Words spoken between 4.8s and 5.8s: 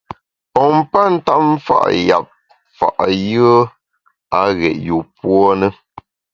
yûpuo ne.